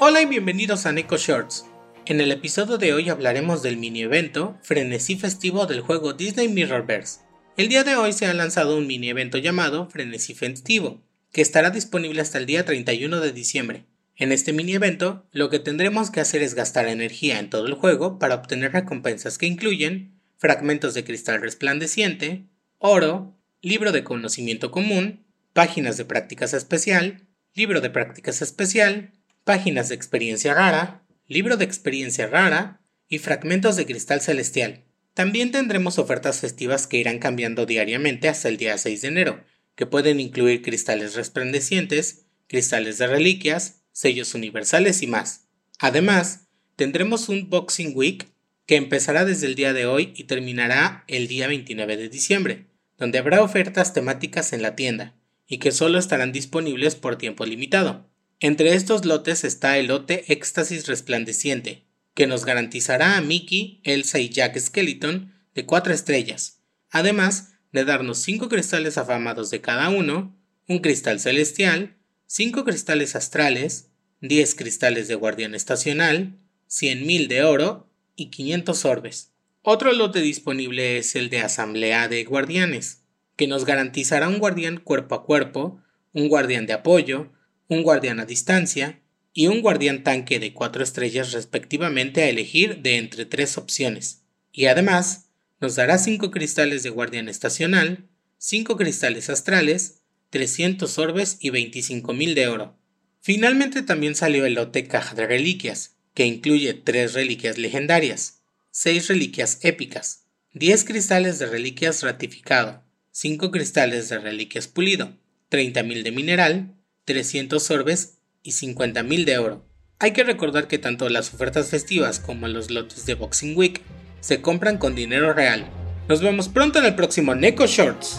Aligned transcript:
Hola 0.00 0.22
y 0.22 0.26
bienvenidos 0.26 0.86
a 0.86 0.92
Neko 0.92 1.16
Shorts. 1.16 1.66
En 2.06 2.20
el 2.20 2.30
episodio 2.30 2.78
de 2.78 2.92
hoy 2.92 3.08
hablaremos 3.08 3.64
del 3.64 3.78
mini 3.78 4.02
evento 4.02 4.56
Frenesí 4.62 5.16
Festivo 5.16 5.66
del 5.66 5.80
juego 5.80 6.12
Disney 6.12 6.46
Mirrorverse. 6.46 7.22
El 7.56 7.68
día 7.68 7.82
de 7.82 7.96
hoy 7.96 8.12
se 8.12 8.26
ha 8.26 8.32
lanzado 8.32 8.78
un 8.78 8.86
mini 8.86 9.08
evento 9.08 9.38
llamado 9.38 9.90
Frenesí 9.90 10.34
Festivo, 10.34 11.02
que 11.32 11.42
estará 11.42 11.70
disponible 11.70 12.20
hasta 12.20 12.38
el 12.38 12.46
día 12.46 12.64
31 12.64 13.18
de 13.18 13.32
diciembre. 13.32 13.86
En 14.14 14.30
este 14.30 14.52
mini 14.52 14.74
evento, 14.74 15.26
lo 15.32 15.50
que 15.50 15.58
tendremos 15.58 16.12
que 16.12 16.20
hacer 16.20 16.42
es 16.42 16.54
gastar 16.54 16.86
energía 16.86 17.40
en 17.40 17.50
todo 17.50 17.66
el 17.66 17.74
juego 17.74 18.20
para 18.20 18.36
obtener 18.36 18.74
recompensas 18.74 19.36
que 19.36 19.46
incluyen 19.46 20.14
fragmentos 20.36 20.94
de 20.94 21.02
cristal 21.02 21.40
resplandeciente, 21.40 22.44
oro, 22.78 23.36
libro 23.62 23.90
de 23.90 24.04
conocimiento 24.04 24.70
común, 24.70 25.24
páginas 25.52 25.96
de 25.96 26.04
prácticas 26.04 26.54
especial, 26.54 27.26
libro 27.54 27.80
de 27.80 27.90
prácticas 27.90 28.42
especial, 28.42 29.10
páginas 29.48 29.88
de 29.88 29.94
experiencia 29.94 30.52
rara, 30.52 31.06
libro 31.26 31.56
de 31.56 31.64
experiencia 31.64 32.26
rara 32.26 32.82
y 33.08 33.16
fragmentos 33.16 33.76
de 33.76 33.86
cristal 33.86 34.20
celestial. 34.20 34.84
También 35.14 35.52
tendremos 35.52 35.98
ofertas 35.98 36.40
festivas 36.40 36.86
que 36.86 36.98
irán 36.98 37.18
cambiando 37.18 37.64
diariamente 37.64 38.28
hasta 38.28 38.50
el 38.50 38.58
día 38.58 38.76
6 38.76 39.00
de 39.00 39.08
enero, 39.08 39.44
que 39.74 39.86
pueden 39.86 40.20
incluir 40.20 40.60
cristales 40.60 41.14
resplandecientes, 41.14 42.26
cristales 42.46 42.98
de 42.98 43.06
reliquias, 43.06 43.80
sellos 43.90 44.34
universales 44.34 45.00
y 45.00 45.06
más. 45.06 45.46
Además, 45.78 46.48
tendremos 46.76 47.30
un 47.30 47.48
Boxing 47.48 47.92
Week 47.96 48.28
que 48.66 48.76
empezará 48.76 49.24
desde 49.24 49.46
el 49.46 49.54
día 49.54 49.72
de 49.72 49.86
hoy 49.86 50.12
y 50.14 50.24
terminará 50.24 51.04
el 51.08 51.26
día 51.26 51.46
29 51.46 51.96
de 51.96 52.10
diciembre, 52.10 52.66
donde 52.98 53.16
habrá 53.16 53.42
ofertas 53.42 53.94
temáticas 53.94 54.52
en 54.52 54.60
la 54.60 54.76
tienda 54.76 55.14
y 55.46 55.56
que 55.56 55.72
solo 55.72 55.98
estarán 55.98 56.32
disponibles 56.32 56.96
por 56.96 57.16
tiempo 57.16 57.46
limitado. 57.46 58.10
Entre 58.40 58.74
estos 58.74 59.04
lotes 59.04 59.42
está 59.42 59.78
el 59.78 59.88
lote 59.88 60.32
Éxtasis 60.32 60.86
Resplandeciente, 60.86 61.82
que 62.14 62.28
nos 62.28 62.44
garantizará 62.44 63.16
a 63.16 63.20
Mickey, 63.20 63.80
Elsa 63.82 64.20
y 64.20 64.28
Jack 64.28 64.56
Skeleton 64.56 65.34
de 65.56 65.66
4 65.66 65.92
estrellas, 65.92 66.60
además 66.90 67.54
de 67.72 67.84
darnos 67.84 68.18
5 68.18 68.48
cristales 68.48 68.96
afamados 68.96 69.50
de 69.50 69.60
cada 69.60 69.88
uno, 69.88 70.36
un 70.68 70.78
cristal 70.78 71.18
celestial, 71.18 71.96
5 72.26 72.64
cristales 72.64 73.16
astrales, 73.16 73.90
10 74.20 74.54
cristales 74.54 75.08
de 75.08 75.16
guardián 75.16 75.56
estacional, 75.56 76.38
100.000 76.68 77.26
de 77.26 77.42
oro 77.42 77.90
y 78.14 78.26
500 78.30 78.84
orbes. 78.84 79.32
Otro 79.62 79.92
lote 79.92 80.20
disponible 80.20 80.98
es 80.98 81.16
el 81.16 81.28
de 81.28 81.40
Asamblea 81.40 82.06
de 82.06 82.22
Guardianes, 82.22 83.02
que 83.34 83.48
nos 83.48 83.64
garantizará 83.64 84.28
un 84.28 84.38
guardián 84.38 84.76
cuerpo 84.76 85.16
a 85.16 85.24
cuerpo, 85.24 85.82
un 86.12 86.28
guardián 86.28 86.66
de 86.66 86.74
apoyo, 86.74 87.32
un 87.68 87.82
guardián 87.82 88.18
a 88.18 88.26
distancia 88.26 89.00
y 89.32 89.46
un 89.46 89.60
guardián 89.60 90.02
tanque 90.02 90.40
de 90.40 90.52
4 90.52 90.82
estrellas 90.82 91.32
respectivamente 91.32 92.22
a 92.22 92.28
elegir 92.28 92.82
de 92.82 92.96
entre 92.96 93.24
tres 93.26 93.56
opciones. 93.56 94.22
Y 94.52 94.66
además, 94.66 95.26
nos 95.60 95.76
dará 95.76 95.98
5 95.98 96.30
cristales 96.30 96.82
de 96.82 96.90
guardián 96.90 97.28
estacional, 97.28 98.08
5 98.38 98.76
cristales 98.76 99.28
astrales, 99.30 100.00
300 100.30 100.98
orbes 100.98 101.36
y 101.40 101.50
25.000 101.50 102.34
de 102.34 102.48
oro. 102.48 102.78
Finalmente 103.20 103.82
también 103.82 104.14
salió 104.14 104.46
el 104.46 104.54
lote 104.54 104.86
caja 104.86 105.14
de 105.14 105.26
reliquias, 105.26 105.96
que 106.14 106.26
incluye 106.26 106.74
3 106.74 107.14
reliquias 107.14 107.58
legendarias, 107.58 108.42
6 108.70 109.08
reliquias 109.08 109.58
épicas, 109.62 110.24
10 110.54 110.84
cristales 110.84 111.38
de 111.38 111.46
reliquias 111.46 112.02
ratificado, 112.02 112.82
5 113.10 113.50
cristales 113.50 114.08
de 114.08 114.18
reliquias 114.18 114.68
pulido, 114.68 115.16
30.000 115.50 116.02
de 116.02 116.12
mineral, 116.12 116.77
300 117.08 117.70
orbes 117.70 118.18
y 118.42 118.52
50.000 118.52 119.24
de 119.24 119.38
oro. 119.38 119.64
Hay 119.98 120.12
que 120.12 120.24
recordar 120.24 120.68
que 120.68 120.76
tanto 120.76 121.08
las 121.08 121.32
ofertas 121.32 121.70
festivas 121.70 122.20
como 122.20 122.46
los 122.48 122.70
lotes 122.70 123.06
de 123.06 123.14
Boxing 123.14 123.56
Week 123.56 123.80
se 124.20 124.42
compran 124.42 124.76
con 124.76 124.94
dinero 124.94 125.32
real. 125.32 125.66
Nos 126.06 126.20
vemos 126.20 126.50
pronto 126.50 126.78
en 126.78 126.84
el 126.84 126.94
próximo 126.94 127.34
Neko 127.34 127.66
Shorts. 127.66 128.18